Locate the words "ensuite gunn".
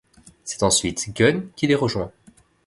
0.63-1.51